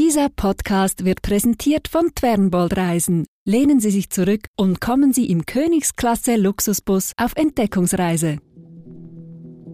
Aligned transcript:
Dieser 0.00 0.30
Podcast 0.30 1.04
wird 1.04 1.20
präsentiert 1.20 1.86
von 1.86 2.14
Twernbold 2.14 2.74
Reisen. 2.74 3.26
Lehnen 3.44 3.80
Sie 3.80 3.90
sich 3.90 4.08
zurück 4.08 4.46
und 4.56 4.80
kommen 4.80 5.12
Sie 5.12 5.26
im 5.26 5.44
Königsklasse 5.44 6.36
Luxusbus 6.36 7.12
auf 7.18 7.32
Entdeckungsreise. 7.36 8.38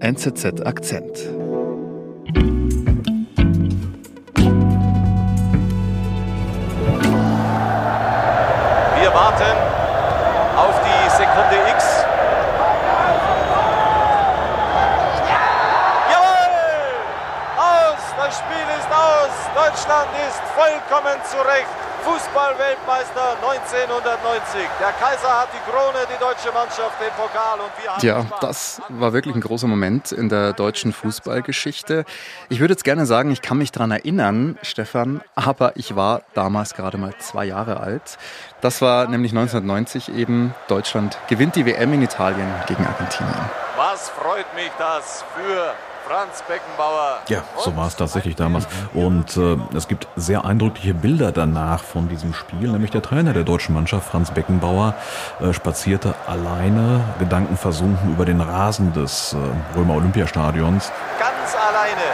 NZZ 0.00 0.62
Akzent. 0.62 1.30
Das 18.26 18.38
Spiel 18.38 18.66
ist 18.76 18.90
aus! 18.90 19.30
Deutschland 19.54 20.08
ist 20.26 20.40
vollkommen 20.56 21.14
zurecht 21.30 21.68
Fußballweltmeister 22.02 23.36
1990. 23.40 24.68
Der 24.80 24.90
Kaiser 24.98 25.28
hat 25.28 25.48
die 25.54 25.70
Krone, 25.70 26.04
die 26.12 26.18
deutsche 26.18 26.52
Mannschaft 26.52 27.00
den 27.00 27.12
Pokal 27.16 27.60
und 27.60 27.70
wir 27.80 27.92
haben 27.92 28.04
Ja, 28.04 28.38
das 28.40 28.82
war 28.88 29.12
wirklich 29.12 29.36
ein 29.36 29.40
großer 29.40 29.68
Moment 29.68 30.10
in 30.10 30.28
der 30.28 30.54
deutschen 30.54 30.92
Fußballgeschichte. 30.92 32.04
Ich 32.48 32.58
würde 32.58 32.72
jetzt 32.72 32.82
gerne 32.82 33.06
sagen, 33.06 33.30
ich 33.30 33.42
kann 33.42 33.58
mich 33.58 33.70
daran 33.70 33.92
erinnern, 33.92 34.58
Stefan, 34.62 35.20
aber 35.36 35.76
ich 35.76 35.94
war 35.94 36.22
damals 36.34 36.74
gerade 36.74 36.98
mal 36.98 37.14
zwei 37.18 37.44
Jahre 37.44 37.78
alt. 37.78 38.18
Das 38.60 38.82
war 38.82 39.06
nämlich 39.06 39.30
1990 39.30 40.12
eben. 40.12 40.52
Deutschland 40.66 41.16
gewinnt 41.28 41.54
die 41.54 41.64
WM 41.64 41.92
in 41.92 42.02
Italien 42.02 42.52
gegen 42.66 42.84
Argentinien. 42.84 43.50
Was 43.76 44.08
freut 44.08 44.52
mich 44.54 44.70
das 44.78 45.24
für 45.34 45.74
Franz 46.06 46.42
Beckenbauer. 46.46 47.18
Ja, 47.26 47.42
so 47.58 47.76
war 47.76 47.88
es 47.88 47.96
tatsächlich 47.96 48.36
damals. 48.36 48.68
Und 48.94 49.36
äh, 49.36 49.56
es 49.76 49.88
gibt 49.88 50.06
sehr 50.14 50.44
eindrückliche 50.44 50.94
Bilder 50.94 51.32
danach 51.32 51.82
von 51.82 52.08
diesem 52.08 52.32
Spiel. 52.32 52.70
Nämlich 52.70 52.92
der 52.92 53.02
Trainer 53.02 53.32
der 53.32 53.42
deutschen 53.42 53.74
Mannschaft, 53.74 54.08
Franz 54.08 54.30
Beckenbauer, 54.30 54.94
äh, 55.40 55.52
spazierte 55.52 56.14
alleine, 56.28 57.02
gedankenversunken 57.18 58.12
über 58.12 58.24
den 58.24 58.40
Rasen 58.40 58.92
des 58.92 59.34
äh, 59.34 59.76
Römer 59.76 59.96
Olympiastadions. 59.96 60.92
Ganz 61.18 61.56
alleine 61.56 62.06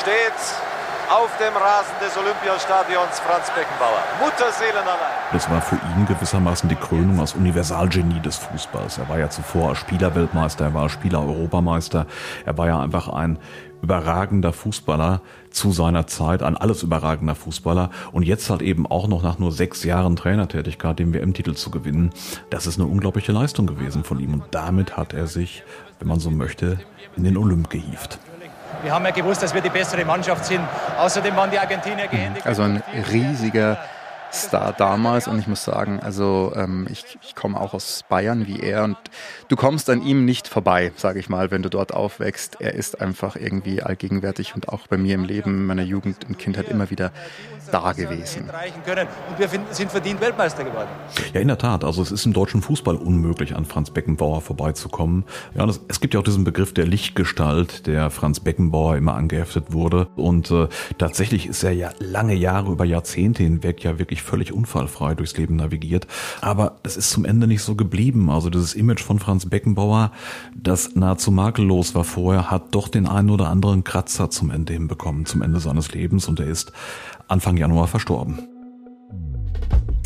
steht 0.00 0.71
auf 1.12 1.36
dem 1.36 1.54
Rasen 1.54 1.92
des 2.00 2.16
Olympiastadions 2.16 3.20
Franz 3.20 3.50
Beckenbauer. 3.54 4.02
Mutterseelen 4.18 4.82
allein. 4.82 5.12
Das 5.30 5.50
war 5.50 5.60
für 5.60 5.76
ihn 5.76 6.06
gewissermaßen 6.06 6.70
die 6.70 6.74
Krönung 6.74 7.20
als 7.20 7.34
Universalgenie 7.34 8.20
des 8.20 8.36
Fußballs. 8.36 8.96
Er 8.96 9.10
war 9.10 9.18
ja 9.18 9.28
zuvor 9.28 9.76
Spielerweltmeister, 9.76 10.64
er 10.64 10.74
war 10.74 10.88
Spieler-Europameister, 10.88 12.06
er 12.46 12.56
war 12.56 12.66
ja 12.66 12.80
einfach 12.80 13.08
ein 13.08 13.38
überragender 13.82 14.54
Fußballer 14.54 15.20
zu 15.50 15.70
seiner 15.72 16.06
Zeit, 16.06 16.42
ein 16.42 16.56
alles 16.56 16.82
überragender 16.82 17.34
Fußballer 17.34 17.90
und 18.12 18.22
jetzt 18.22 18.48
halt 18.48 18.62
eben 18.62 18.86
auch 18.86 19.06
noch 19.06 19.22
nach 19.22 19.38
nur 19.38 19.52
sechs 19.52 19.84
Jahren 19.84 20.16
Trainertätigkeit 20.16 20.98
den 20.98 21.12
WM-Titel 21.12 21.52
zu 21.54 21.70
gewinnen. 21.70 22.10
Das 22.48 22.66
ist 22.66 22.80
eine 22.80 22.88
unglaubliche 22.88 23.32
Leistung 23.32 23.66
gewesen 23.66 24.02
von 24.02 24.18
ihm 24.18 24.32
und 24.32 24.44
damit 24.52 24.96
hat 24.96 25.12
er 25.12 25.26
sich, 25.26 25.62
wenn 25.98 26.08
man 26.08 26.20
so 26.20 26.30
möchte, 26.30 26.78
in 27.16 27.24
den 27.24 27.36
Olymp 27.36 27.68
gehievt. 27.68 28.18
Wir 28.82 28.92
haben 28.92 29.04
ja 29.04 29.10
gewusst, 29.10 29.42
dass 29.42 29.54
wir 29.54 29.60
die 29.60 29.70
bessere 29.70 30.04
Mannschaft 30.04 30.44
sind. 30.44 30.60
Außerdem 30.98 31.36
waren 31.36 31.50
die 31.50 31.58
Argentinier 31.58 32.08
gehändigt. 32.08 32.46
Also 32.46 32.62
ein 32.62 32.82
riesiger 33.10 33.78
Star 34.32 34.72
damals 34.72 35.28
und 35.28 35.38
ich 35.38 35.46
muss 35.46 35.64
sagen, 35.64 36.00
also 36.00 36.52
ähm, 36.56 36.86
ich, 36.90 37.04
ich 37.22 37.34
komme 37.34 37.60
auch 37.60 37.74
aus 37.74 38.04
Bayern 38.08 38.46
wie 38.46 38.60
er 38.60 38.84
und 38.84 38.96
du 39.48 39.56
kommst 39.56 39.90
an 39.90 40.02
ihm 40.02 40.24
nicht 40.24 40.48
vorbei, 40.48 40.92
sage 40.96 41.18
ich 41.18 41.28
mal, 41.28 41.50
wenn 41.50 41.62
du 41.62 41.68
dort 41.68 41.92
aufwächst. 41.92 42.56
Er 42.60 42.74
ist 42.74 43.00
einfach 43.00 43.36
irgendwie 43.36 43.82
allgegenwärtig 43.82 44.54
und 44.54 44.68
auch 44.68 44.86
bei 44.86 44.96
mir 44.96 45.14
im 45.14 45.24
Leben, 45.24 45.66
meiner 45.66 45.82
Jugend 45.82 46.24
und 46.28 46.38
Kindheit 46.38 46.68
immer 46.68 46.90
wieder 46.90 47.12
da 47.70 47.92
gewesen. 47.92 48.48
Und 48.48 49.38
wir 49.38 49.48
sind 49.70 49.90
verdient 49.90 50.20
Weltmeister 50.20 50.64
geworden. 50.64 50.88
Ja, 51.32 51.40
in 51.40 51.48
der 51.48 51.58
Tat. 51.58 51.84
Also 51.84 52.02
es 52.02 52.10
ist 52.10 52.26
im 52.26 52.32
deutschen 52.32 52.62
Fußball 52.62 52.96
unmöglich, 52.96 53.54
an 53.54 53.64
Franz 53.64 53.90
Beckenbauer 53.90 54.40
vorbeizukommen. 54.40 55.24
Ja, 55.54 55.66
das, 55.66 55.80
es 55.88 56.00
gibt 56.00 56.14
ja 56.14 56.20
auch 56.20 56.24
diesen 56.24 56.44
Begriff 56.44 56.74
der 56.74 56.86
Lichtgestalt, 56.86 57.86
der 57.86 58.10
Franz 58.10 58.40
Beckenbauer 58.40 58.96
immer 58.96 59.14
angeheftet 59.14 59.72
wurde. 59.72 60.08
Und 60.16 60.50
äh, 60.50 60.68
tatsächlich 60.98 61.46
ist 61.46 61.62
er 61.62 61.72
ja 61.72 61.90
lange 61.98 62.34
Jahre, 62.34 62.72
über 62.72 62.84
Jahrzehnte 62.84 63.42
hinweg 63.42 63.84
ja 63.84 63.98
wirklich 63.98 64.21
völlig 64.22 64.52
unfallfrei 64.52 65.14
durchs 65.14 65.36
Leben 65.36 65.56
navigiert. 65.56 66.06
Aber 66.40 66.78
es 66.82 66.96
ist 66.96 67.10
zum 67.10 67.24
Ende 67.24 67.46
nicht 67.46 67.62
so 67.62 67.74
geblieben. 67.74 68.30
Also 68.30 68.50
dieses 68.50 68.74
Image 68.74 69.02
von 69.02 69.18
Franz 69.18 69.46
Beckenbauer, 69.46 70.12
das 70.54 70.94
nahezu 70.94 71.30
makellos 71.30 71.94
war 71.94 72.04
vorher, 72.04 72.50
hat 72.50 72.74
doch 72.74 72.88
den 72.88 73.06
einen 73.06 73.30
oder 73.30 73.48
anderen 73.48 73.84
Kratzer 73.84 74.30
zum 74.30 74.50
Ende 74.50 74.72
hinbekommen, 74.72 75.26
zum 75.26 75.42
Ende 75.42 75.60
seines 75.60 75.92
Lebens. 75.92 76.28
Und 76.28 76.40
er 76.40 76.46
ist 76.46 76.72
Anfang 77.28 77.56
Januar 77.56 77.86
verstorben. 77.88 78.38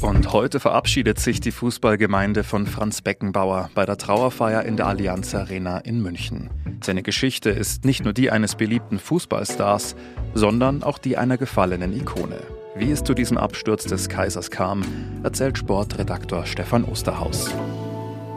Und 0.03 0.33
heute 0.33 0.61
verabschiedet 0.61 1.19
sich 1.19 1.41
die 1.41 1.51
Fußballgemeinde 1.51 2.45
von 2.45 2.67
Franz 2.67 3.01
Beckenbauer 3.01 3.71
bei 3.75 3.87
der 3.87 3.97
Trauerfeier 3.97 4.63
in 4.63 4.77
der 4.77 4.87
Allianz 4.87 5.35
Arena 5.35 5.79
in 5.79 6.03
München. 6.03 6.51
Seine 6.83 7.03
Geschichte 7.03 7.49
ist 7.49 7.87
nicht 7.87 8.05
nur 8.05 8.13
die 8.13 8.31
eines 8.31 8.57
beliebten 8.57 8.99
Fußballstars, 8.99 9.97
sondern 10.35 10.83
auch 10.83 10.99
die 10.99 11.17
einer 11.17 11.39
gefallenen 11.39 11.95
Ikone. 11.95 12.56
Wie 12.79 12.91
es 12.91 13.03
zu 13.03 13.15
diesem 13.15 13.39
Absturz 13.39 13.85
des 13.85 14.11
Kaisers 14.11 14.51
kam, 14.51 14.85
erzählt 15.25 15.57
Sportredaktor 15.57 16.45
Stefan 16.45 16.85
Osterhaus. 16.85 17.55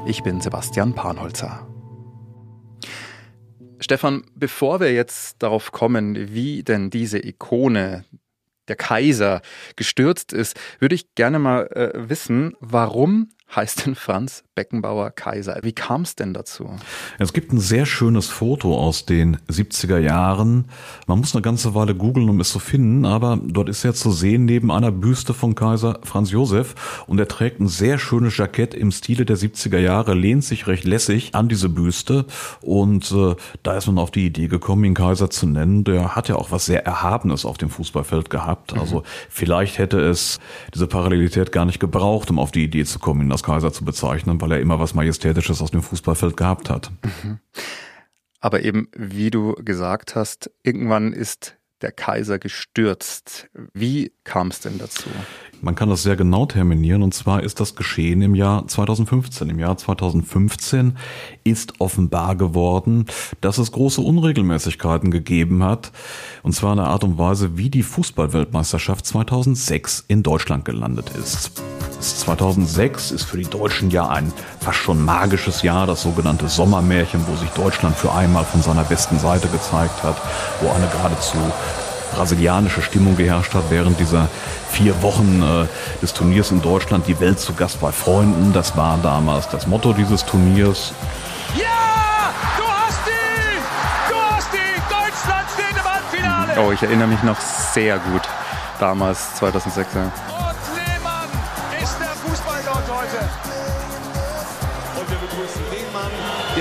Ich 0.07 0.23
bin 0.23 0.39
Sebastian 0.39 0.95
Panholzer. 0.95 1.67
Stefan, 3.81 4.23
bevor 4.35 4.79
wir 4.79 4.93
jetzt 4.93 5.43
darauf 5.43 5.73
kommen, 5.73 6.33
wie 6.33 6.63
denn 6.63 6.89
diese 6.89 7.19
Ikone, 7.19 8.05
der 8.69 8.77
Kaiser, 8.77 9.41
gestürzt 9.75 10.31
ist, 10.31 10.57
würde 10.79 10.95
ich 10.95 11.15
gerne 11.15 11.37
mal 11.37 11.67
äh, 11.73 12.09
wissen, 12.09 12.55
warum 12.61 13.31
heißt 13.55 13.85
denn 13.85 13.95
Franz 13.95 14.43
Beckenbauer 14.55 15.11
Kaiser? 15.11 15.59
Wie 15.63 15.71
kam 15.71 16.01
es 16.01 16.15
denn 16.15 16.33
dazu? 16.33 16.69
Es 17.17 17.33
gibt 17.33 17.53
ein 17.53 17.59
sehr 17.59 17.85
schönes 17.85 18.27
Foto 18.27 18.77
aus 18.77 19.05
den 19.05 19.37
70er 19.49 19.97
Jahren. 19.97 20.65
Man 21.07 21.19
muss 21.19 21.33
eine 21.33 21.41
ganze 21.41 21.73
Weile 21.75 21.95
googeln, 21.95 22.29
um 22.29 22.39
es 22.39 22.49
zu 22.49 22.59
finden, 22.59 23.05
aber 23.05 23.39
dort 23.41 23.69
ist 23.69 23.85
er 23.85 23.93
zu 23.93 24.11
sehen 24.11 24.45
neben 24.45 24.71
einer 24.71 24.91
Büste 24.91 25.33
von 25.33 25.55
Kaiser 25.55 25.99
Franz 26.03 26.31
Josef 26.31 27.03
und 27.07 27.19
er 27.19 27.27
trägt 27.27 27.59
ein 27.59 27.67
sehr 27.67 27.97
schönes 27.97 28.37
Jackett 28.37 28.73
im 28.73 28.91
Stile 28.91 29.25
der 29.25 29.37
70er 29.37 29.79
Jahre, 29.79 30.13
lehnt 30.13 30.43
sich 30.43 30.67
recht 30.67 30.83
lässig 30.83 31.33
an 31.35 31.47
diese 31.49 31.69
Büste 31.69 32.25
und 32.61 33.11
äh, 33.11 33.35
da 33.63 33.77
ist 33.77 33.87
man 33.87 33.97
auf 33.97 34.11
die 34.11 34.25
Idee 34.25 34.47
gekommen, 34.47 34.83
ihn 34.83 34.93
Kaiser 34.93 35.29
zu 35.29 35.47
nennen. 35.47 35.83
Der 35.85 36.15
hat 36.15 36.27
ja 36.29 36.35
auch 36.35 36.51
was 36.51 36.65
sehr 36.65 36.85
Erhabenes 36.85 37.45
auf 37.45 37.57
dem 37.57 37.69
Fußballfeld 37.69 38.29
gehabt. 38.29 38.73
Also 38.73 38.99
mhm. 38.99 39.03
vielleicht 39.29 39.77
hätte 39.77 39.99
es 40.01 40.39
diese 40.73 40.87
Parallelität 40.87 41.51
gar 41.51 41.65
nicht 41.65 41.79
gebraucht, 41.79 42.29
um 42.29 42.39
auf 42.39 42.51
die 42.51 42.63
Idee 42.63 42.85
zu 42.85 42.99
kommen, 42.99 43.31
als 43.39 43.43
Kaiser 43.43 43.71
zu 43.71 43.85
bezeichnen, 43.85 44.41
weil 44.41 44.51
er 44.51 44.59
immer 44.59 44.79
was 44.79 44.93
Majestätisches 44.93 45.61
aus 45.61 45.71
dem 45.71 45.81
Fußballfeld 45.81 46.35
gehabt 46.35 46.69
hat. 46.69 46.91
Mhm. 47.23 47.39
Aber 48.41 48.63
eben, 48.63 48.89
wie 48.95 49.31
du 49.31 49.53
gesagt 49.55 50.15
hast, 50.15 50.51
irgendwann 50.63 51.13
ist 51.13 51.55
der 51.81 51.91
Kaiser 51.93 52.39
gestürzt. 52.39 53.49
Wie 53.73 54.11
kam 54.25 54.49
es 54.49 54.59
denn 54.59 54.77
dazu? 54.77 55.09
Man 55.61 55.75
kann 55.75 55.89
das 55.89 56.03
sehr 56.03 56.17
genau 56.17 56.45
terminieren 56.45 57.03
und 57.03 57.13
zwar 57.13 57.41
ist 57.41 57.61
das 57.61 57.75
geschehen 57.75 58.21
im 58.21 58.35
Jahr 58.35 58.67
2015. 58.67 59.49
Im 59.49 59.59
Jahr 59.59 59.77
2015 59.77 60.97
ist 61.45 61.79
offenbar 61.79 62.35
geworden, 62.35 63.05
dass 63.39 63.57
es 63.57 63.71
große 63.71 64.01
Unregelmäßigkeiten 64.01 65.09
gegeben 65.09 65.63
hat 65.63 65.93
und 66.43 66.53
zwar 66.53 66.73
in 66.73 66.77
der 66.79 66.87
Art 66.87 67.05
und 67.05 67.17
Weise, 67.17 67.57
wie 67.57 67.69
die 67.69 67.83
Fußballweltmeisterschaft 67.83 69.05
2006 69.05 70.03
in 70.09 70.23
Deutschland 70.23 70.65
gelandet 70.65 71.11
ist. 71.17 71.61
2006 71.99 73.11
ist 73.11 73.25
für 73.25 73.37
die 73.37 73.49
Deutschen 73.49 73.89
ja 73.89 74.07
ein 74.07 74.31
fast 74.61 74.77
schon 74.77 75.03
magisches 75.03 75.61
Jahr, 75.61 75.85
das 75.85 76.01
sogenannte 76.01 76.47
Sommermärchen, 76.47 77.25
wo 77.27 77.35
sich 77.35 77.49
Deutschland 77.49 77.97
für 77.97 78.13
einmal 78.13 78.45
von 78.45 78.61
seiner 78.61 78.83
besten 78.83 79.19
Seite 79.19 79.47
gezeigt 79.49 80.01
hat, 80.03 80.15
wo 80.61 80.71
eine 80.71 80.87
geradezu 80.87 81.37
brasilianische 82.13 82.81
Stimmung 82.81 83.15
geherrscht 83.17 83.53
hat 83.53 83.65
während 83.69 83.99
dieser 83.99 84.29
vier 84.69 85.01
Wochen 85.01 85.41
äh, 85.41 86.01
des 86.01 86.13
Turniers 86.13 86.51
in 86.51 86.61
Deutschland. 86.61 87.07
Die 87.07 87.19
Welt 87.19 87.39
zu 87.39 87.53
Gast 87.53 87.81
bei 87.81 87.91
Freunden, 87.91 88.53
das 88.53 88.75
war 88.77 88.97
damals 89.03 89.49
das 89.49 89.67
Motto 89.67 89.93
dieses 89.93 90.25
Turniers. 90.25 90.93
Ja, 91.55 92.31
du 92.57 92.63
hast 92.63 93.07
ihn! 93.07 93.61
Du 94.09 94.15
hast 94.15 94.53
ihn! 94.53 94.81
Deutschland 94.89 95.47
steht 95.53 95.77
im 95.77 95.91
Halbfinale! 95.91 96.67
Oh, 96.67 96.71
ich 96.71 96.81
erinnere 96.81 97.07
mich 97.07 97.23
noch 97.23 97.39
sehr 97.39 97.99
gut. 97.99 98.21
Damals, 98.79 99.35
2006. 99.35 99.93
Ja. 99.93 100.48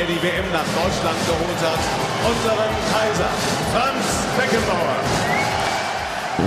Die 0.08 0.22
WM 0.22 0.50
nach 0.52 0.64
Deutschland 0.64 1.18
geholt 1.26 1.60
hat, 1.60 1.78
unseren 2.24 2.72
Kaiser, 2.92 3.28
Franz 3.72 4.26
Beckenbauer. 4.38 4.96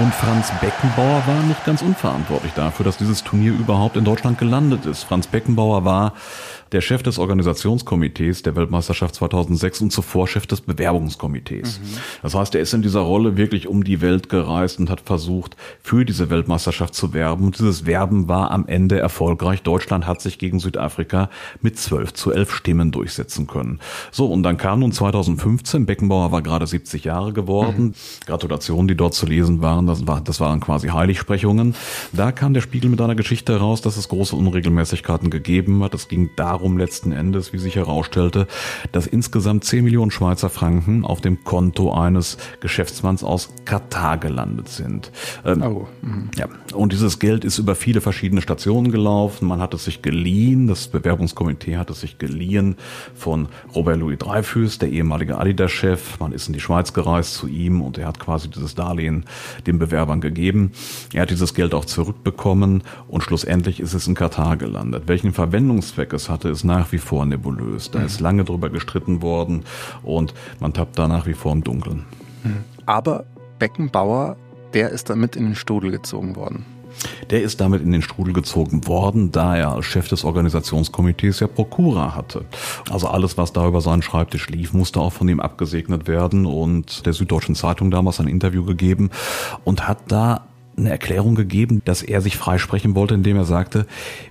Und 0.02 0.13
Franz 0.16 0.52
Beckenbauer 0.60 1.22
war 1.28 1.44
nicht 1.44 1.63
ganz 1.66 1.81
unverantwortlich 1.81 2.54
dafür, 2.54 2.86
dass 2.86 2.98
dieses 2.98 3.24
Turnier 3.24 3.52
überhaupt 3.52 3.98
in 3.98 4.06
Deutschland 4.06 4.40
gelandet 4.40 4.86
ist. 4.86 5.04
Franz 5.04 5.28
Beckenbauer 5.28 5.86
war 5.86 6.13
der 6.72 6.82
Chef 6.82 7.04
des 7.04 7.20
Organisationskomitees 7.20 8.44
der 8.44 8.56
Weltmeisterschaft 8.56 9.16
2006 9.16 9.82
und 9.82 9.92
zuvor 9.92 10.28
Chef 10.28 10.48
des 10.48 10.62
Bewerbungskomitees. 10.62 11.80
Mhm. 11.80 11.98
Das 12.22 12.34
heißt, 12.34 12.56
er 12.56 12.62
ist 12.62 12.74
in 12.74 12.82
dieser 12.82 13.02
Rolle 13.02 13.36
wirklich 13.36 13.68
um 13.68 13.84
die 13.84 14.02
Welt 14.02 14.30
gereist 14.30 14.80
und 14.80 14.90
hat 14.90 15.02
versucht, 15.02 15.58
für 15.82 16.06
diese 16.06 16.30
Weltmeisterschaft 16.30 16.96
zu 16.96 17.14
werben. 17.14 17.46
Und 17.46 17.60
dieses 17.60 17.86
Werben 17.86 18.28
war 18.28 18.52
am 18.52 18.68
Ende 18.68 19.00
erfolgreich. 19.00 19.64
Deutschland 19.64 20.08
hat 20.08 20.22
sich 20.22 20.38
gegen 20.38 20.60
Südafrika 20.60 21.30
mit 21.62 21.78
12 21.78 22.14
zu 22.14 22.32
11 22.32 22.54
Stimmen 22.54 22.92
durchsetzen 22.92 23.48
können. 23.48 23.80
So, 24.12 24.28
und 24.28 24.44
dann 24.44 24.58
kam 24.58 24.80
nun 24.80 24.94
2015, 24.94 25.86
Beckenbauer 25.86 26.32
war 26.32 26.42
gerade 26.42 26.66
70 26.66 27.04
Jahre 27.04 27.34
geworden. 27.34 27.84
Mhm. 27.84 27.94
Gratulationen, 28.26 28.88
die 28.88 28.96
dort 28.96 29.14
zu 29.14 29.26
lesen 29.26 29.62
waren, 29.62 29.88
das, 29.88 30.08
war, 30.08 30.22
das 30.22 30.40
waren 30.40 30.62
quasi 30.62 30.88
Heiligsprechungen. 30.88 31.76
Da 32.14 32.32
kam 32.32 32.54
der 32.54 32.62
Spiegel 32.62 32.90
mit 32.90 33.02
einer 33.02 33.16
Geschichte 33.16 33.54
heraus, 33.54 33.82
dass 33.82 33.98
es 33.98 34.08
große 34.08 34.36
Unregelmäßigkeiten 34.36 35.30
gegeben 35.30 35.84
hat. 35.84 35.94
Es 35.94 36.08
ging 36.08 36.30
darum, 36.38 36.61
darum 36.62 36.78
letzten 36.78 37.12
Endes, 37.12 37.54
wie 37.54 37.58
sich 37.58 37.75
herausstellte, 37.75 38.46
dass 38.92 39.08
insgesamt 39.08 39.63
10 39.63 39.84
Millionen 39.84 40.12
Schweizer 40.12 40.48
Franken 40.48 41.04
auf 41.04 41.19
dem 41.19 41.44
Konto 41.44 41.92
eines 41.92 42.38
Geschäftsmanns 42.60 43.24
aus 43.24 43.50
Katar 43.66 44.19
gelandet 44.19 44.69
sind. 44.69 45.12
Ähm, 45.44 45.63
oh. 45.63 45.88
Mhm. 46.04 46.30
Ja. 46.38 46.46
Und 46.75 46.94
dieses 46.94 47.18
Geld 47.18 47.44
ist 47.46 47.58
über 47.58 47.74
viele 47.74 48.00
verschiedene 48.00 48.44
Stationen 48.44 48.92
gelaufen. 48.92 49.48
Man 49.48 49.60
hat 49.60 49.74
es 49.74 49.86
sich 49.86 50.04
geliehen, 50.04 50.68
das 50.68 50.88
Bewerbungskomitee 50.88 51.78
hat 51.78 51.90
es 51.90 52.02
sich 52.02 52.19
geliehen 52.19 52.75
von 53.16 53.48
Robert 53.74 54.00
Louis 54.00 54.19
Dreyfus, 54.19 54.78
der 54.78 54.90
ehemalige 54.90 55.40
Adidas-Chef. 55.40 56.19
Man 56.19 56.31
ist 56.31 56.46
in 56.46 56.54
die 56.54 56.60
Schweiz 56.60 56.94
gereist 56.94 57.34
zu 57.34 57.48
ihm 57.48 57.81
und 57.81 57.98
er 57.98 58.08
hat 58.08 58.19
quasi 58.19 58.50
dieses 58.50 58.75
Darlehen 58.75 59.25
den 59.66 59.80
Bewerbern 59.80 60.22
gegeben. 60.22 60.74
Er 61.12 61.24
hat 61.24 61.31
dieses 61.31 61.56
Geld 61.56 61.74
auch 61.74 61.86
zurückbekommen 61.86 62.84
und 63.08 63.24
schlussendlich 63.24 63.80
ist 63.80 63.96
es 63.96 64.06
in 64.06 64.13
Katar 64.13 64.58
gelandet. 64.58 65.06
Welchen 65.08 65.34
Verwendungszweck 65.34 66.13
es 66.13 66.30
hatte, 66.30 66.50
ist 66.51 66.63
nach 66.63 66.92
wie 66.92 66.98
vor 66.98 67.25
nebulös. 67.25 67.92
Da 67.92 68.00
mhm. 68.00 68.06
ist 68.06 68.19
lange 68.19 68.44
drüber 68.44 68.69
gestritten 68.69 69.21
worden 69.21 69.63
und 70.03 70.33
man 70.59 70.74
tappt 70.74 70.98
da 71.00 71.07
nach 71.07 71.25
wie 71.25 71.33
vor 71.33 71.51
im 71.51 71.63
Dunkeln. 71.63 72.06
Mhm. 72.44 72.63
Aber 72.86 73.25
Beckenbauer, 73.59 74.38
der 74.74 74.89
ist 74.89 75.09
damit 75.09 75.36
in 75.36 75.45
den 75.45 75.56
Strudel 75.56 75.92
gezogen 75.92 76.36
worden. 76.36 76.65
Der 77.30 77.42
ist 77.42 77.62
damit 77.62 77.81
in 77.81 77.92
den 77.92 78.01
Strudel 78.01 78.33
gezogen 78.33 78.86
worden, 78.88 79.31
da 79.31 79.56
er 79.56 79.71
als 79.71 79.86
Chef 79.86 80.07
des 80.09 80.24
Organisationskomitees 80.24 81.39
ja 81.39 81.48
Prokura 81.48 82.15
hatte. 82.15 82.45
Also 82.89 83.07
alles, 83.07 83.38
was 83.38 83.53
da 83.53 83.68
über 83.68 83.81
seinen 83.81 84.01
Schreibtisch 84.01 84.50
lief, 84.50 84.74
musste 84.74 85.00
auch 85.00 85.13
von 85.13 85.27
ihm 85.30 85.39
abgesegnet 85.39 86.07
werden 86.07 86.45
und 86.45 87.06
der 87.06 87.13
Süddeutschen 87.13 87.56
Zeitung 87.56 87.92
damals 87.92 88.19
ein 88.19 88.27
Interview 88.27 88.65
gegeben 88.65 89.09
und 89.63 89.88
hat 89.88 90.00
da 90.07 90.48
eine 90.78 90.90
Erklärung 90.90 91.36
gegeben, 91.36 91.82
dass 91.86 92.02
er 92.02 92.22
sich 92.22 92.38
freisprechen 92.38 92.96
wollte, 92.96 93.14
indem 93.14 93.38
er 93.38 93.46
sagte, 93.46 93.86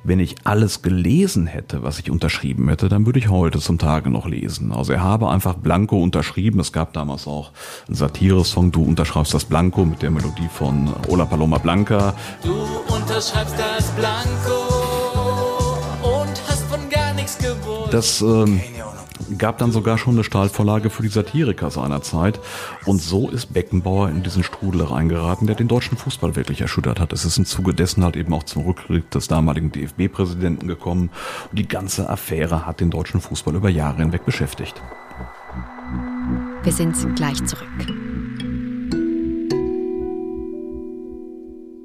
wenn 0.05 0.21
ich 0.21 0.37
alles 0.45 0.83
gelesen 0.83 1.47
hätte, 1.47 1.83
was 1.83 1.99
ich 1.99 2.11
unterschrieben 2.11 2.69
hätte, 2.69 2.89
dann 2.89 3.07
würde 3.07 3.19
ich 3.19 3.29
heute 3.29 3.59
zum 3.59 3.79
Tage 3.79 4.11
noch 4.11 4.27
lesen. 4.27 4.73
Also 4.73 4.93
er 4.93 5.03
habe 5.03 5.31
einfach 5.31 5.55
Blanco 5.55 6.03
unterschrieben. 6.03 6.61
Es 6.61 6.73
gab 6.73 6.93
damals 6.93 7.27
auch 7.27 7.53
einen 7.87 7.97
Satire-Song, 7.97 8.73
Du 8.73 8.83
unterschreibst 8.85 9.35
das 9.35 9.45
Blanco 9.45 9.85
mit 9.85 10.03
der 10.03 10.11
Melodie 10.11 10.49
von 10.53 10.91
Ola 11.09 11.25
Paloma 11.25 11.59
Blanca. 11.59 12.15
Du 12.43 12.55
unterschreibst 12.93 13.55
das 13.59 13.91
Blanco 13.93 14.81
und 16.03 16.43
hast 16.49 16.63
von 16.65 16.89
gar 16.89 17.15
nichts 17.15 17.39
gewusst. 17.39 17.93
Das 17.93 18.21
ähm, 18.23 18.61
gab 19.39 19.59
dann 19.59 19.73
sogar 19.73 19.99
schon 19.99 20.15
eine 20.15 20.25
Stahlvorlage 20.25 20.91
für 20.91 21.03
die 21.03 21.09
Satiriker 21.09 21.71
seiner 21.71 22.03
Zeit. 22.03 22.41
Und 22.87 23.01
so 23.01 23.29
ist 23.29 23.53
Beckenbauer 23.53 24.09
in 24.09 24.23
diesen 24.23 24.43
Strudel 24.43 24.83
reingeraten, 24.83 25.47
der 25.47 25.57
den 25.57 25.69
deutschen 25.69 25.97
Fußball 25.97 26.37
wirklich 26.37 26.61
erschüttert 26.61 27.01
hat. 27.01 27.13
Es 27.13 27.25
ist 27.25 27.39
im 27.39 27.45
Zuge 27.45 27.75
dessen 27.75 28.05
halt 28.05 28.17
eben 28.17 28.33
auch 28.33 28.45
zum 28.45 28.65
Rücktritt 28.65 29.15
des 29.15 29.29
damaligen 29.29 29.73
DFB-Präsidenten 29.73 30.67
gekommen. 30.67 31.11
Und 31.51 31.59
die 31.59 31.69
ganze 31.69 32.09
Affäre 32.09 32.67
hat 32.67 32.81
den 32.81 32.91
deutschen 32.91 33.21
Fußball 33.21 33.55
über 33.55 33.69
Jahre 33.69 34.03
hinweg 34.03 34.25
beschäftigt. 34.25 34.81
Wir 36.63 36.73
sind 36.73 36.97
gleich 37.17 37.45
zurück. 37.45 37.69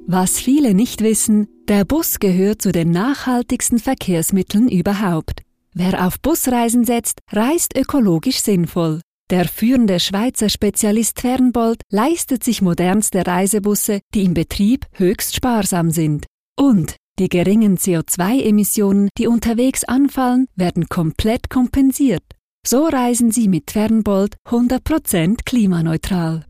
Was 0.08 0.38
viele 0.38 0.74
nicht 0.74 1.02
wissen, 1.02 1.48
der 1.68 1.84
Bus 1.84 2.20
gehört 2.20 2.62
zu 2.62 2.70
den 2.70 2.92
nachhaltigsten 2.92 3.80
Verkehrsmitteln 3.80 4.68
überhaupt. 4.68 5.45
Wer 5.78 6.06
auf 6.06 6.18
Busreisen 6.20 6.86
setzt, 6.86 7.18
reist 7.30 7.76
ökologisch 7.76 8.40
sinnvoll. 8.40 9.02
Der 9.28 9.46
führende 9.46 10.00
Schweizer 10.00 10.48
Spezialist 10.48 11.20
Fernbold 11.20 11.82
leistet 11.92 12.42
sich 12.42 12.62
modernste 12.62 13.26
Reisebusse, 13.26 14.00
die 14.14 14.24
im 14.24 14.32
Betrieb 14.32 14.86
höchst 14.92 15.36
sparsam 15.36 15.90
sind. 15.90 16.24
Und 16.58 16.96
die 17.18 17.28
geringen 17.28 17.76
CO2-Emissionen, 17.76 19.10
die 19.18 19.26
unterwegs 19.26 19.84
anfallen, 19.84 20.46
werden 20.54 20.88
komplett 20.88 21.50
kompensiert. 21.50 22.24
So 22.66 22.86
reisen 22.86 23.30
Sie 23.30 23.46
mit 23.46 23.70
Fernbold 23.70 24.36
100% 24.48 25.40
klimaneutral. 25.44 26.46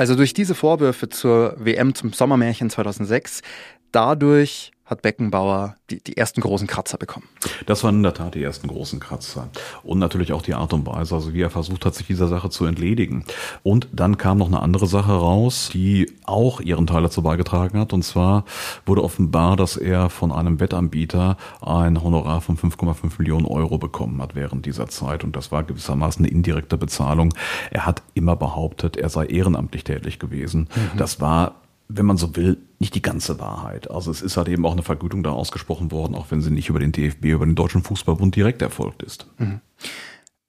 Also 0.00 0.14
durch 0.14 0.32
diese 0.32 0.54
Vorwürfe 0.54 1.10
zur 1.10 1.54
WM 1.58 1.94
zum 1.94 2.14
Sommermärchen 2.14 2.70
2006, 2.70 3.42
dadurch 3.92 4.72
hat 4.90 5.02
Beckenbauer 5.02 5.76
die, 5.88 6.02
die 6.02 6.16
ersten 6.16 6.40
großen 6.40 6.66
Kratzer 6.66 6.98
bekommen. 6.98 7.26
Das 7.66 7.84
waren 7.84 7.96
in 7.96 8.02
der 8.02 8.12
Tat 8.12 8.34
die 8.34 8.42
ersten 8.42 8.66
großen 8.66 8.98
Kratzer. 8.98 9.48
Und 9.84 10.00
natürlich 10.00 10.32
auch 10.32 10.42
die 10.42 10.54
Art 10.54 10.72
und 10.72 10.84
Weise, 10.84 11.14
also 11.14 11.32
wie 11.32 11.42
er 11.42 11.50
versucht 11.50 11.86
hat, 11.86 11.94
sich 11.94 12.08
dieser 12.08 12.26
Sache 12.26 12.50
zu 12.50 12.64
entledigen. 12.64 13.24
Und 13.62 13.88
dann 13.92 14.18
kam 14.18 14.38
noch 14.38 14.48
eine 14.48 14.60
andere 14.60 14.88
Sache 14.88 15.12
raus, 15.12 15.70
die 15.72 16.12
auch 16.24 16.60
ihren 16.60 16.88
Teil 16.88 17.02
dazu 17.02 17.22
beigetragen 17.22 17.78
hat. 17.78 17.92
Und 17.92 18.02
zwar 18.02 18.44
wurde 18.84 19.04
offenbar, 19.04 19.54
dass 19.54 19.76
er 19.76 20.10
von 20.10 20.32
einem 20.32 20.58
Wettanbieter 20.58 21.36
ein 21.60 22.02
Honorar 22.02 22.40
von 22.40 22.58
5,5 22.58 23.12
Millionen 23.18 23.46
Euro 23.46 23.78
bekommen 23.78 24.20
hat 24.20 24.34
während 24.34 24.66
dieser 24.66 24.88
Zeit. 24.88 25.22
Und 25.22 25.36
das 25.36 25.52
war 25.52 25.62
gewissermaßen 25.62 26.24
eine 26.24 26.34
indirekte 26.34 26.76
Bezahlung. 26.76 27.32
Er 27.70 27.86
hat 27.86 28.02
immer 28.14 28.34
behauptet, 28.34 28.96
er 28.96 29.08
sei 29.08 29.26
ehrenamtlich 29.26 29.84
tätig 29.84 30.18
gewesen. 30.18 30.68
Mhm. 30.74 30.98
Das 30.98 31.20
war 31.20 31.54
wenn 31.92 32.06
man 32.06 32.16
so 32.16 32.36
will, 32.36 32.58
nicht 32.78 32.94
die 32.94 33.02
ganze 33.02 33.38
Wahrheit. 33.40 33.90
Also 33.90 34.10
es 34.10 34.22
ist 34.22 34.36
halt 34.36 34.48
eben 34.48 34.64
auch 34.64 34.72
eine 34.72 34.82
Vergütung 34.82 35.22
da 35.22 35.30
ausgesprochen 35.30 35.90
worden, 35.90 36.14
auch 36.14 36.30
wenn 36.30 36.40
sie 36.40 36.50
nicht 36.50 36.68
über 36.68 36.78
den 36.78 36.92
DFB, 36.92 37.26
über 37.26 37.46
den 37.46 37.54
Deutschen 37.54 37.82
Fußballbund 37.82 38.34
direkt 38.36 38.62
erfolgt 38.62 39.02
ist. 39.02 39.26
Mhm. 39.38 39.60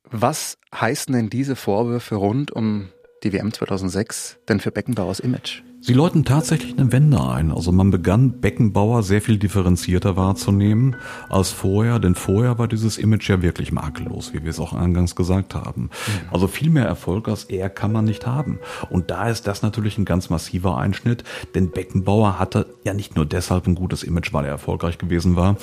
Was 0.09 0.57
heißen 0.73 1.13
denn 1.13 1.29
diese 1.29 1.55
Vorwürfe 1.55 2.15
rund 2.15 2.51
um 2.51 2.89
die 3.23 3.33
WM 3.33 3.53
2006 3.53 4.39
denn 4.47 4.59
für 4.59 4.71
Beckenbauers 4.71 5.19
Image? 5.19 5.63
Sie 5.83 5.93
läuten 5.93 6.25
tatsächlich 6.25 6.77
eine 6.77 6.91
Wende 6.91 7.19
ein. 7.19 7.51
Also 7.51 7.71
man 7.71 7.89
begann 7.89 8.39
Beckenbauer 8.39 9.01
sehr 9.01 9.19
viel 9.19 9.39
differenzierter 9.39 10.15
wahrzunehmen 10.15 10.95
als 11.27 11.49
vorher, 11.49 11.97
denn 11.97 12.13
vorher 12.13 12.59
war 12.59 12.67
dieses 12.67 12.99
Image 12.99 13.27
ja 13.27 13.41
wirklich 13.41 13.71
makellos, 13.71 14.31
wie 14.31 14.43
wir 14.43 14.51
es 14.51 14.59
auch 14.59 14.73
eingangs 14.73 15.15
gesagt 15.15 15.55
haben. 15.55 15.81
Mhm. 15.81 15.89
Also 16.31 16.47
viel 16.47 16.69
mehr 16.69 16.85
Erfolg 16.85 17.27
als 17.27 17.45
er 17.45 17.71
kann 17.71 17.91
man 17.91 18.05
nicht 18.05 18.27
haben. 18.27 18.59
Und 18.91 19.09
da 19.09 19.27
ist 19.27 19.47
das 19.47 19.63
natürlich 19.63 19.97
ein 19.97 20.05
ganz 20.05 20.29
massiver 20.29 20.77
Einschnitt, 20.77 21.23
denn 21.55 21.71
Beckenbauer 21.71 22.37
hatte 22.37 22.67
ja 22.83 22.93
nicht 22.93 23.15
nur 23.15 23.25
deshalb 23.25 23.65
ein 23.65 23.73
gutes 23.73 24.03
Image, 24.03 24.33
weil 24.33 24.45
er 24.45 24.51
erfolgreich 24.51 24.99
gewesen 24.99 25.35
war, 25.35 25.57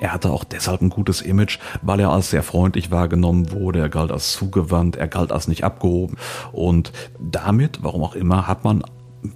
er 0.00 0.12
hatte 0.12 0.30
auch 0.32 0.44
deshalb 0.44 0.82
ein 0.82 0.90
gutes 0.90 1.22
Image, 1.22 1.58
weil 1.80 1.98
er 1.98 2.10
als 2.10 2.28
sehr 2.28 2.42
freundlich 2.42 2.90
wahrgenommen 2.90 3.52
wurde, 3.52 3.78
er 3.78 3.88
galt 3.88 4.12
als 4.12 4.32
zugewandt, 4.32 4.96
er 4.96 5.08
galt 5.08 5.32
als 5.32 5.48
nicht 5.48 5.64
abgehoben 5.64 6.18
und 6.52 6.92
damit, 7.18 7.78
warum 7.82 8.02
auch 8.02 8.14
immer, 8.14 8.46
hat 8.46 8.64
man 8.64 8.84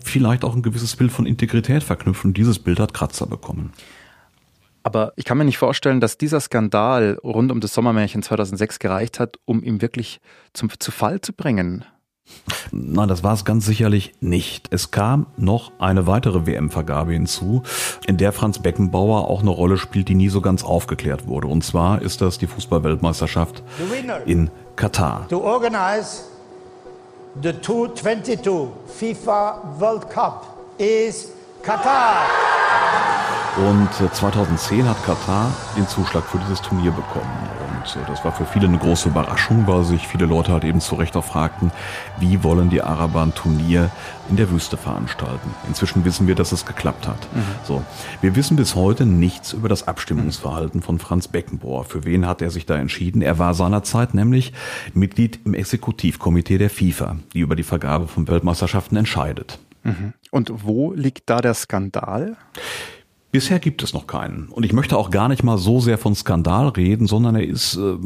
vielleicht 0.02 0.44
auch 0.44 0.54
ein 0.54 0.62
gewisses 0.62 0.96
Bild 0.96 1.12
von 1.12 1.26
Integrität 1.26 1.82
verknüpft 1.82 2.24
und 2.24 2.36
dieses 2.36 2.58
Bild 2.58 2.80
hat 2.80 2.94
Kratzer 2.94 3.26
bekommen. 3.26 3.72
Aber 4.82 5.12
ich 5.16 5.24
kann 5.24 5.36
mir 5.36 5.44
nicht 5.44 5.58
vorstellen, 5.58 6.00
dass 6.00 6.16
dieser 6.16 6.38
Skandal 6.38 7.18
rund 7.24 7.50
um 7.50 7.60
das 7.60 7.74
Sommermärchen 7.74 8.22
2006 8.22 8.78
gereicht 8.78 9.18
hat, 9.18 9.36
um 9.44 9.64
ihn 9.64 9.82
wirklich 9.82 10.20
zum, 10.52 10.70
zu 10.78 10.92
Fall 10.92 11.20
zu 11.20 11.32
bringen. 11.32 11.84
Nein, 12.70 13.08
das 13.08 13.24
war 13.24 13.34
es 13.34 13.44
ganz 13.44 13.66
sicherlich 13.66 14.12
nicht. 14.20 14.68
Es 14.70 14.90
kam 14.90 15.26
noch 15.36 15.72
eine 15.78 16.06
weitere 16.06 16.46
WM-Vergabe 16.46 17.12
hinzu, 17.12 17.62
in 18.06 18.16
der 18.16 18.32
Franz 18.32 18.60
Beckenbauer 18.60 19.28
auch 19.28 19.40
eine 19.40 19.50
Rolle 19.50 19.76
spielt, 19.76 20.08
die 20.08 20.14
nie 20.14 20.28
so 20.28 20.40
ganz 20.40 20.64
aufgeklärt 20.64 21.26
wurde. 21.26 21.48
Und 21.48 21.64
zwar 21.64 22.02
ist 22.02 22.20
das 22.20 22.38
die 22.38 22.46
Fußball-Weltmeisterschaft 22.46 23.62
in 24.24 24.50
Katar. 24.76 25.26
To 25.28 25.42
organize 25.42 26.35
the 27.42 27.52
2022 27.52 28.74
FIFA 28.86 29.78
World 29.78 30.10
Cup 30.10 30.72
is 30.78 31.32
Katar. 31.60 33.15
Und 33.56 33.88
2010 34.14 34.80
äh, 34.80 34.82
hat 34.82 35.02
Katar 35.02 35.50
den 35.78 35.88
Zuschlag 35.88 36.24
für 36.24 36.36
dieses 36.36 36.60
Turnier 36.60 36.90
bekommen. 36.90 37.30
Und 37.66 37.96
äh, 37.96 38.04
das 38.06 38.22
war 38.22 38.30
für 38.32 38.44
viele 38.44 38.66
eine 38.66 38.76
große 38.76 39.08
Überraschung, 39.08 39.66
weil 39.66 39.82
sich 39.82 40.06
viele 40.06 40.26
Leute 40.26 40.52
halt 40.52 40.64
eben 40.64 40.82
zu 40.82 40.94
Recht 40.94 41.16
auch 41.16 41.24
fragten, 41.24 41.70
wie 42.18 42.44
wollen 42.44 42.68
die 42.68 42.82
Araber 42.82 43.22
ein 43.22 43.34
Turnier 43.34 43.90
in 44.28 44.36
der 44.36 44.50
Wüste 44.50 44.76
veranstalten. 44.76 45.54
Inzwischen 45.68 46.04
wissen 46.04 46.26
wir, 46.26 46.34
dass 46.34 46.52
es 46.52 46.66
geklappt 46.66 47.08
hat. 47.08 47.20
Mhm. 47.34 47.42
So, 47.64 47.82
wir 48.20 48.36
wissen 48.36 48.56
bis 48.56 48.74
heute 48.74 49.06
nichts 49.06 49.54
über 49.54 49.70
das 49.70 49.88
Abstimmungsverhalten 49.88 50.82
von 50.82 50.98
Franz 50.98 51.26
Beckenbauer. 51.26 51.84
Für 51.84 52.04
wen 52.04 52.26
hat 52.26 52.42
er 52.42 52.50
sich 52.50 52.66
da 52.66 52.76
entschieden? 52.76 53.22
Er 53.22 53.38
war 53.38 53.54
seinerzeit 53.54 54.12
nämlich 54.12 54.52
Mitglied 54.92 55.40
im 55.46 55.54
Exekutivkomitee 55.54 56.58
der 56.58 56.68
FIFA, 56.68 57.16
die 57.32 57.40
über 57.40 57.56
die 57.56 57.62
Vergabe 57.62 58.06
von 58.06 58.28
Weltmeisterschaften 58.28 58.96
entscheidet. 58.96 59.58
Mhm. 59.82 60.12
Und 60.30 60.52
wo 60.64 60.92
liegt 60.92 61.30
da 61.30 61.40
der 61.40 61.54
Skandal? 61.54 62.36
Bisher 63.36 63.58
gibt 63.58 63.82
es 63.82 63.92
noch 63.92 64.06
keinen. 64.06 64.48
Und 64.48 64.64
ich 64.64 64.72
möchte 64.72 64.96
auch 64.96 65.10
gar 65.10 65.28
nicht 65.28 65.44
mal 65.44 65.58
so 65.58 65.78
sehr 65.78 65.98
von 65.98 66.14
Skandal 66.14 66.68
reden, 66.68 67.06
sondern 67.06 67.36
er 67.36 67.46
ist 67.46 67.76
äh, 67.76 67.96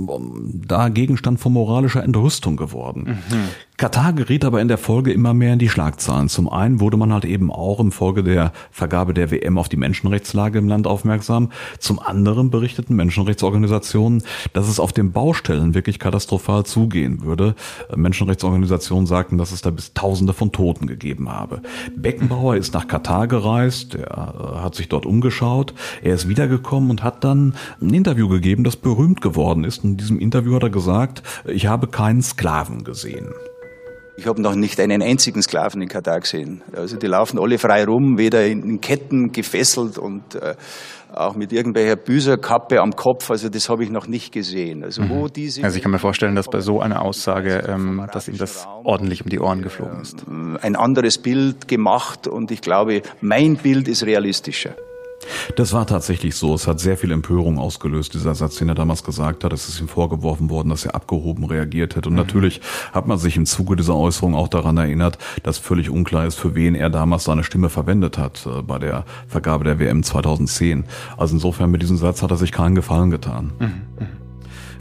da 0.67 0.89
Gegenstand 0.89 1.39
von 1.39 1.53
moralischer 1.53 2.03
Entrüstung 2.03 2.57
geworden. 2.57 3.21
Mhm. 3.31 3.37
Katar 3.81 4.13
geriet 4.13 4.45
aber 4.45 4.61
in 4.61 4.69
der 4.69 4.77
Folge 4.77 5.11
immer 5.11 5.33
mehr 5.33 5.55
in 5.55 5.59
die 5.59 5.71
Schlagzeilen. 5.71 6.29
Zum 6.29 6.51
einen 6.51 6.81
wurde 6.81 6.99
man 6.99 7.15
halt 7.15 7.25
eben 7.25 7.51
auch 7.51 7.81
im 7.81 7.93
Folge 7.93 8.23
der 8.23 8.53
Vergabe 8.71 9.15
der 9.15 9.31
WM 9.31 9.57
auf 9.57 9.71
die 9.71 9.79
Menschenrechtslage 9.79 10.59
im 10.59 10.69
Land 10.69 10.87
aufmerksam. 10.87 11.51
Zum 11.79 11.99
anderen 11.99 12.51
berichteten 12.51 12.95
Menschenrechtsorganisationen, 12.95 14.23
dass 14.53 14.69
es 14.69 14.81
auf 14.81 14.93
den 14.93 15.13
Baustellen 15.13 15.73
wirklich 15.73 15.99
katastrophal 15.99 16.67
zugehen 16.67 17.23
würde. 17.23 17.55
Menschenrechtsorganisationen 17.97 19.07
sagten, 19.07 19.39
dass 19.39 19.51
es 19.51 19.63
da 19.63 19.71
bis 19.71 19.95
Tausende 19.95 20.35
von 20.35 20.53
Toten 20.53 20.87
gegeben 20.87 21.31
habe. 21.31 21.63
Beckenbauer 21.97 22.57
ist 22.57 22.75
nach 22.75 22.87
Katar 22.87 23.29
gereist, 23.29 23.95
er 23.95 24.35
äh, 24.59 24.59
hat 24.59 24.75
sich 24.75 24.91
dort 24.91 25.07
umgeschaut, 25.07 25.73
er 26.03 26.17
ist 26.17 26.29
wiedergekommen 26.29 26.91
und 26.91 27.03
hat 27.03 27.25
dann 27.25 27.55
ein 27.81 27.95
Interview 27.95 28.29
gegeben, 28.29 28.63
das 28.63 28.77
berühmt 28.77 29.23
geworden 29.23 29.65
ist. 29.65 29.85
In 29.85 29.97
diesem 29.97 30.19
Interview 30.19 30.57
hat 30.57 30.65
er 30.65 30.69
gesagt, 30.71 31.23
ich 31.47 31.67
habe 31.67 31.87
keinen 31.87 32.21
Sklaven 32.21 32.85
gesehen. 32.85 33.29
Ich 34.21 34.27
habe 34.27 34.43
noch 34.43 34.55
nicht 34.55 34.79
einen 34.81 35.01
einzigen 35.01 35.41
Sklaven 35.41 35.81
in 35.81 35.89
Katar 35.89 36.21
gesehen. 36.21 36.61
Also 36.77 36.99
die 36.99 37.07
laufen 37.07 37.39
alle 37.41 37.57
frei 37.57 37.87
rum, 37.87 38.19
weder 38.19 38.47
in 38.47 38.79
Ketten 38.83 39.33
gefesselt 39.33 39.97
und 39.97 40.35
äh, 40.35 40.57
auch 41.11 41.37
mit 41.37 41.55
irgendwelcher 41.55 41.97
Büserkappe 41.97 42.83
am 42.83 42.91
Kopf. 42.91 43.31
Also 43.31 43.49
das 43.49 43.71
habe 43.71 43.83
ich 43.83 43.89
noch 43.89 44.09
nicht 44.09 44.31
gesehen. 44.31 44.85
Also 44.85 45.09
wo 45.09 45.25
mhm. 45.25 45.33
diese 45.33 45.65
also 45.65 45.75
ich 45.79 45.83
kann 45.83 45.91
mir 45.91 45.99
vorstellen, 45.99 46.35
dass 46.35 46.49
bei 46.49 46.61
so 46.61 46.81
einer 46.81 47.01
Aussage, 47.01 47.65
ähm, 47.67 48.07
dass 48.13 48.29
ihm 48.29 48.37
das 48.37 48.69
ordentlich 48.85 49.25
um 49.25 49.31
die 49.31 49.41
Ohren 49.41 49.63
geflogen 49.63 50.03
ist. 50.03 50.27
Ein 50.61 50.77
anderes 50.77 51.17
Bild 51.17 51.67
gemacht 51.67 52.29
und 52.29 52.51
ich 52.51 52.61
glaube, 52.61 53.01
mein 53.23 53.57
Bild 53.57 53.89
ist 53.89 54.05
realistischer. 54.05 54.75
Das 55.57 55.73
war 55.73 55.87
tatsächlich 55.87 56.35
so. 56.35 56.55
Es 56.55 56.67
hat 56.67 56.81
sehr 56.81 56.97
viel 56.97 57.13
Empörung 57.13 57.59
ausgelöst, 57.59 58.15
dieser 58.15 58.35
Satz, 58.35 58.57
den 58.57 58.69
er 58.69 58.75
damals 58.75 59.05
gesagt 59.05 59.45
hat. 59.45 59.53
Es 59.53 59.69
ist 59.69 59.81
ihm 59.81 59.89
vorgeworfen 59.89 60.51
worden, 60.51 60.71
dass 60.71 60.85
er 60.85 60.95
abgehoben 60.95 61.45
reagiert 61.45 61.97
hätte. 61.97 62.09
Und 62.09 62.15
mhm. 62.15 62.21
natürlich 62.21 62.61
hat 62.93 63.07
man 63.07 63.19
sich 63.19 63.37
im 63.37 63.47
Zuge 63.47 63.77
dieser 63.77 63.97
Äußerung 63.97 64.35
auch 64.35 64.49
daran 64.49 64.77
erinnert, 64.77 65.19
dass 65.43 65.59
völlig 65.59 65.91
unklar 65.91 66.27
ist, 66.27 66.37
für 66.37 66.55
wen 66.55 66.75
er 66.75 66.91
damals 66.91 67.25
seine 67.25 67.45
Stimme 67.45 67.69
verwendet 67.69 68.19
hat 68.19 68.47
äh, 68.47 68.63
bei 68.63 68.79
der 68.79 69.05
Vergabe 69.29 69.65
der 69.65 69.79
WM 69.79 70.03
2010. 70.03 70.85
Also 71.17 71.35
insofern 71.35 71.71
mit 71.71 71.83
diesem 71.83 71.97
Satz 71.97 72.23
hat 72.23 72.31
er 72.31 72.37
sich 72.37 72.53
keinen 72.53 72.75
Gefallen 72.75 73.11
getan. 73.11 73.53
Mhm. 73.59 73.67
mhm. 73.67 74.21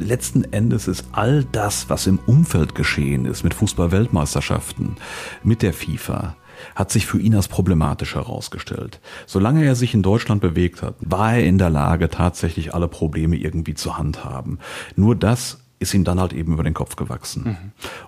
Letzten 0.02 0.46
Endes 0.46 0.88
ist 0.88 1.08
all 1.12 1.44
das, 1.52 1.90
was 1.90 2.08
im 2.08 2.20
Umfeld 2.26 2.74
geschehen 2.74 3.26
ist, 3.26 3.44
mit 3.44 3.54
Fußball-Weltmeisterschaften, 3.54 4.96
mit 5.44 5.62
der 5.62 5.74
FIFA, 5.74 6.38
hat 6.76 6.92
sich 6.92 7.06
für 7.06 7.20
ihn 7.20 7.36
als 7.36 7.48
problematisch 7.48 8.16
herausgestellt. 8.16 9.00
Solange 9.26 9.66
er 9.66 9.76
sich 9.76 9.94
in 9.94 10.04
Deutschland 10.04 10.42
bewegt 10.42 10.82
hat, 10.82 10.96
war 11.00 11.34
er 11.34 11.46
in 11.46 11.58
der 11.58 11.70
Lage, 11.70 12.10
tatsächlich 12.10 12.74
alle 12.74 12.88
Probleme 12.88 13.36
irgendwie 13.36 13.74
zu 13.74 13.98
handhaben. 13.98 14.60
Nur 14.96 15.16
das 15.16 15.60
ist 15.80 15.94
ihm 15.94 16.04
dann 16.04 16.20
halt 16.20 16.34
eben 16.34 16.54
über 16.54 16.64
den 16.64 16.74
Kopf 16.74 16.98
gewachsen. 16.98 17.44
Mhm. 17.44 17.58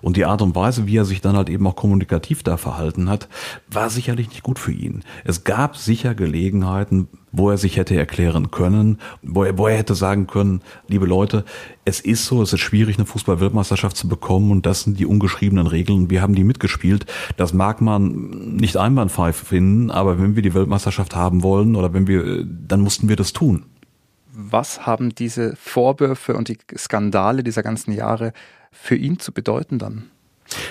Und 0.02 0.16
die 0.16 0.26
Art 0.26 0.42
und 0.42 0.54
Weise, 0.54 0.86
wie 0.86 0.98
er 0.98 1.06
sich 1.06 1.22
dann 1.22 1.36
halt 1.36 1.48
eben 1.48 1.66
auch 1.66 1.74
kommunikativ 1.74 2.42
da 2.42 2.58
verhalten 2.58 3.08
hat, 3.08 3.28
war 3.70 3.88
sicherlich 3.88 4.28
nicht 4.28 4.42
gut 4.42 4.58
für 4.58 4.72
ihn. 4.72 5.02
Es 5.24 5.44
gab 5.44 5.76
sicher 5.76 6.14
Gelegenheiten, 6.14 7.08
wo 7.32 7.50
er 7.50 7.56
sich 7.56 7.78
hätte 7.78 7.96
erklären 7.96 8.50
können, 8.50 8.98
wo 9.22 9.44
er, 9.44 9.56
wo 9.56 9.66
er 9.66 9.78
hätte 9.78 9.94
sagen 9.94 10.26
können, 10.26 10.60
liebe 10.86 11.06
Leute, 11.06 11.46
es 11.86 11.98
ist 11.98 12.26
so, 12.26 12.42
es 12.42 12.52
ist 12.52 12.60
schwierig, 12.60 12.98
eine 12.98 13.06
Fußball-Weltmeisterschaft 13.06 13.96
zu 13.96 14.06
bekommen 14.06 14.50
und 14.50 14.66
das 14.66 14.82
sind 14.82 14.98
die 14.98 15.06
ungeschriebenen 15.06 15.66
Regeln. 15.66 16.10
Wir 16.10 16.20
haben 16.20 16.34
die 16.34 16.44
mitgespielt. 16.44 17.06
Das 17.38 17.54
mag 17.54 17.80
man 17.80 18.56
nicht 18.56 18.76
einwandfrei 18.76 19.32
finden, 19.32 19.90
aber 19.90 20.20
wenn 20.20 20.36
wir 20.36 20.42
die 20.42 20.52
Weltmeisterschaft 20.52 21.16
haben 21.16 21.42
wollen 21.42 21.74
oder 21.74 21.94
wenn 21.94 22.06
wir, 22.06 22.44
dann 22.44 22.82
mussten 22.82 23.08
wir 23.08 23.16
das 23.16 23.32
tun 23.32 23.64
was 24.32 24.86
haben 24.86 25.14
diese 25.14 25.54
Vorwürfe 25.56 26.34
und 26.34 26.48
die 26.48 26.58
Skandale 26.76 27.42
dieser 27.42 27.62
ganzen 27.62 27.92
Jahre 27.92 28.32
für 28.70 28.96
ihn 28.96 29.18
zu 29.18 29.32
bedeuten 29.32 29.78
dann? 29.78 30.10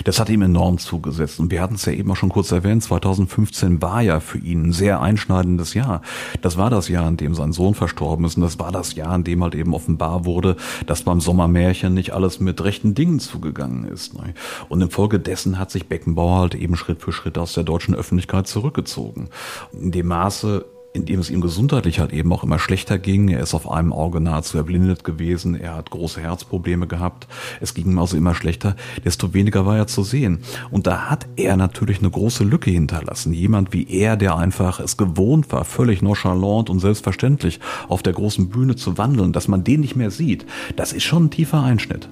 Das 0.03 0.19
hat 0.19 0.29
ihm 0.29 0.41
enorm 0.41 0.77
zugesetzt. 0.77 1.39
Und 1.39 1.51
wir 1.51 1.61
hatten 1.61 1.75
es 1.75 1.85
ja 1.85 1.93
eben 1.93 2.11
auch 2.11 2.15
schon 2.15 2.29
kurz 2.29 2.51
erwähnt, 2.51 2.83
2015 2.83 3.81
war 3.81 4.01
ja 4.01 4.19
für 4.19 4.37
ihn 4.37 4.67
ein 4.67 4.73
sehr 4.73 5.01
einschneidendes 5.01 5.73
Jahr. 5.73 6.01
Das 6.41 6.57
war 6.57 6.69
das 6.69 6.87
Jahr, 6.87 7.07
in 7.07 7.17
dem 7.17 7.35
sein 7.35 7.51
Sohn 7.51 7.73
verstorben 7.73 8.25
ist. 8.25 8.35
Und 8.35 8.43
das 8.43 8.59
war 8.59 8.71
das 8.71 8.95
Jahr, 8.95 9.15
in 9.15 9.23
dem 9.23 9.43
halt 9.43 9.55
eben 9.55 9.73
offenbar 9.73 10.25
wurde, 10.25 10.55
dass 10.85 11.03
beim 11.03 11.19
Sommermärchen 11.19 11.93
nicht 11.93 12.13
alles 12.13 12.39
mit 12.39 12.63
rechten 12.63 12.95
Dingen 12.95 13.19
zugegangen 13.19 13.85
ist. 13.85 14.13
Ne? 14.13 14.33
Und 14.69 14.81
infolgedessen 14.81 15.57
hat 15.57 15.71
sich 15.71 15.87
Beckenbauer 15.87 16.41
halt 16.41 16.55
eben 16.55 16.75
Schritt 16.75 17.01
für 17.01 17.11
Schritt 17.11 17.37
aus 17.37 17.53
der 17.53 17.63
deutschen 17.63 17.95
Öffentlichkeit 17.95 18.47
zurückgezogen. 18.47 19.29
In 19.73 19.91
dem 19.91 20.07
Maße, 20.07 20.65
in 20.93 21.05
dem 21.05 21.19
es 21.19 21.29
ihm 21.29 21.41
gesundheitlich 21.41 21.99
halt 21.99 22.11
eben 22.11 22.31
auch 22.33 22.43
immer 22.43 22.59
schlechter 22.59 22.99
ging. 22.99 23.29
Er 23.29 23.39
ist 23.39 23.53
auf 23.53 23.69
einem 23.69 23.93
Auge 23.93 24.19
nahezu 24.19 24.57
erblindet 24.57 25.03
gewesen. 25.03 25.55
Er 25.55 25.75
hat 25.75 25.89
große 25.89 26.21
Herzprobleme 26.21 26.87
gehabt. 26.87 27.27
Es 27.61 27.73
ging 27.73 27.91
ihm 27.91 27.99
also 27.99 28.17
immer 28.17 28.35
schlechter. 28.35 28.75
Desto 29.05 29.33
weniger 29.33 29.65
war 29.65 29.77
er 29.77 29.87
zu 29.87 30.03
sehen. 30.03 30.39
Und 30.69 30.87
da 30.87 31.09
hat 31.09 31.27
er 31.37 31.55
natürlich 31.55 31.99
eine 31.99 32.09
große 32.09 32.43
Lücke 32.43 32.71
hinterlassen. 32.71 33.31
Jemand 33.31 33.71
wie 33.71 33.87
er, 33.89 34.17
der 34.17 34.35
einfach 34.35 34.79
es 34.79 34.97
gewohnt 34.97 35.51
war, 35.51 35.63
völlig 35.63 36.01
nonchalant 36.01 36.69
und 36.69 36.79
selbstverständlich 36.79 37.59
auf 37.87 38.03
der 38.03 38.13
großen 38.13 38.49
Bühne 38.49 38.75
zu 38.75 38.97
wandeln, 38.97 39.31
dass 39.31 39.47
man 39.47 39.63
den 39.63 39.79
nicht 39.79 39.95
mehr 39.95 40.11
sieht. 40.11 40.45
Das 40.75 40.91
ist 40.91 41.03
schon 41.03 41.25
ein 41.25 41.31
tiefer 41.31 41.63
Einschnitt. 41.63 42.09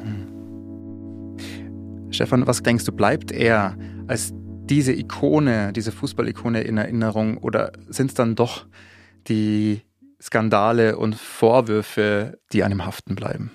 Stefan, 2.12 2.48
was 2.48 2.64
denkst 2.64 2.86
du, 2.86 2.92
bleibt 2.92 3.32
er 3.32 3.78
als 4.08 4.34
diese 4.70 4.94
Ikone, 4.94 5.74
diese 5.74 5.92
Fußballikone 5.92 6.62
in 6.62 6.78
Erinnerung 6.78 7.38
oder 7.38 7.72
sind 7.88 8.08
es 8.08 8.14
dann 8.14 8.36
doch 8.36 8.66
die 9.28 9.82
Skandale 10.22 10.98
und 10.98 11.16
Vorwürfe, 11.16 12.40
die 12.52 12.64
einem 12.64 12.86
haften 12.86 13.16
bleiben? 13.16 13.52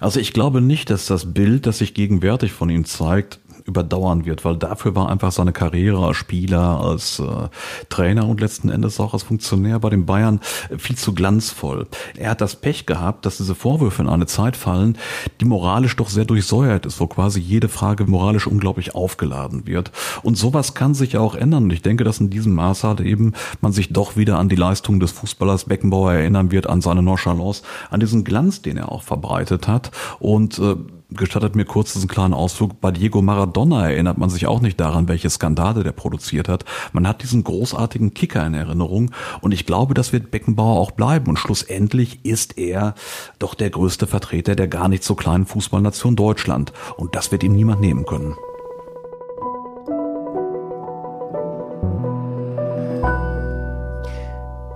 Also 0.00 0.18
ich 0.18 0.32
glaube 0.32 0.60
nicht, 0.60 0.90
dass 0.90 1.06
das 1.06 1.32
Bild, 1.32 1.66
das 1.66 1.78
sich 1.78 1.94
gegenwärtig 1.94 2.52
von 2.52 2.68
ihm 2.68 2.84
zeigt, 2.84 3.38
überdauern 3.64 4.24
wird, 4.24 4.44
weil 4.44 4.56
dafür 4.56 4.94
war 4.94 5.08
einfach 5.08 5.32
seine 5.32 5.52
Karriere 5.52 6.04
als 6.06 6.16
Spieler, 6.16 6.80
als 6.80 7.18
äh, 7.18 7.48
Trainer 7.88 8.26
und 8.26 8.40
letzten 8.40 8.68
Endes 8.68 8.98
auch 9.00 9.12
als 9.12 9.22
Funktionär 9.22 9.78
bei 9.78 9.90
den 9.90 10.06
Bayern 10.06 10.40
viel 10.76 10.96
zu 10.96 11.14
glanzvoll. 11.14 11.86
Er 12.16 12.30
hat 12.30 12.40
das 12.40 12.56
Pech 12.56 12.86
gehabt, 12.86 13.26
dass 13.26 13.36
diese 13.36 13.54
Vorwürfe 13.54 14.02
in 14.02 14.08
eine 14.08 14.26
Zeit 14.26 14.56
fallen, 14.56 14.98
die 15.40 15.44
moralisch 15.44 15.96
doch 15.96 16.08
sehr 16.08 16.24
durchsäuert 16.24 16.86
ist, 16.86 17.00
wo 17.00 17.06
quasi 17.06 17.40
jede 17.40 17.68
Frage 17.68 18.04
moralisch 18.06 18.46
unglaublich 18.46 18.94
aufgeladen 18.94 19.66
wird. 19.66 19.92
Und 20.22 20.36
sowas 20.36 20.74
kann 20.74 20.94
sich 20.94 21.16
auch 21.16 21.34
ändern. 21.34 21.64
Und 21.64 21.72
ich 21.72 21.82
denke, 21.82 22.04
dass 22.04 22.20
in 22.20 22.30
diesem 22.30 22.54
Maß 22.54 22.84
halt 22.84 23.00
eben 23.00 23.32
man 23.60 23.72
sich 23.72 23.92
doch 23.92 24.16
wieder 24.16 24.38
an 24.38 24.48
die 24.48 24.56
Leistung 24.56 25.00
des 25.00 25.12
Fußballers 25.12 25.64
Beckenbauer 25.64 26.12
erinnern 26.12 26.50
wird, 26.50 26.68
an 26.68 26.80
seine 26.80 27.02
Nonchalance, 27.02 27.62
an 27.90 28.00
diesen 28.00 28.24
Glanz, 28.24 28.62
den 28.62 28.76
er 28.76 28.90
auch 28.90 29.02
verbreitet 29.02 29.68
hat. 29.68 29.90
Und 30.18 30.58
äh, 30.58 30.76
gestattet 31.14 31.56
mir 31.56 31.64
kurz 31.64 31.92
diesen 31.92 32.08
kleinen 32.08 32.34
Ausflug. 32.34 32.80
Bei 32.80 32.90
Diego 32.90 33.22
Maradona 33.22 33.88
erinnert 33.90 34.18
man 34.18 34.30
sich 34.30 34.46
auch 34.46 34.60
nicht 34.60 34.78
daran, 34.80 35.08
welche 35.08 35.30
Skandale 35.30 35.82
der 35.82 35.92
produziert 35.92 36.48
hat. 36.48 36.64
Man 36.92 37.06
hat 37.06 37.22
diesen 37.22 37.44
großartigen 37.44 38.14
Kicker 38.14 38.46
in 38.46 38.54
Erinnerung 38.54 39.10
und 39.40 39.52
ich 39.52 39.66
glaube, 39.66 39.94
das 39.94 40.12
wird 40.12 40.30
Beckenbauer 40.30 40.78
auch 40.78 40.90
bleiben 40.90 41.28
und 41.28 41.38
schlussendlich 41.38 42.24
ist 42.24 42.58
er 42.58 42.94
doch 43.38 43.54
der 43.54 43.70
größte 43.70 44.06
Vertreter 44.06 44.54
der 44.54 44.68
gar 44.68 44.88
nicht 44.88 45.04
so 45.04 45.14
kleinen 45.14 45.46
Fußballnation 45.46 46.16
Deutschland 46.16 46.72
und 46.96 47.14
das 47.14 47.32
wird 47.32 47.42
ihm 47.42 47.52
niemand 47.52 47.80
nehmen 47.80 48.04
können. 48.06 48.34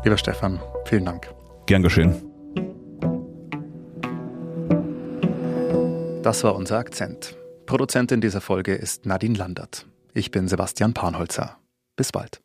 Lieber 0.05 0.19
Stefan, 0.19 0.61
vielen 0.85 1.05
Dank. 1.05 1.35
Gern 1.67 1.83
geschehen. 1.83 2.26
Das 6.27 6.43
war 6.43 6.57
unser 6.57 6.79
Akzent. 6.79 7.37
Produzentin 7.67 8.21
dieser 8.21 8.41
Folge 8.41 8.75
ist 8.75 9.07
Nadine 9.07 9.39
Landert. 9.39 9.87
Ich 10.13 10.33
bin 10.33 10.49
Sebastian 10.49 10.93
Panholzer. 10.93 11.57
Bis 11.95 12.11
bald. 12.11 12.43